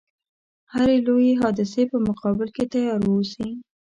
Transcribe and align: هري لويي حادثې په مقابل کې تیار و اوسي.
هري 0.73 0.97
لويي 1.07 1.33
حادثې 1.41 1.83
په 1.91 1.97
مقابل 2.07 2.47
کې 2.55 2.63
تیار 2.73 3.01
و 3.05 3.09
اوسي. 3.17 3.47